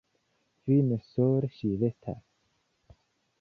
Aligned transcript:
Fine 0.69 0.97
sole 1.09 1.51
ŝi 1.59 1.69
restas. 1.85 2.25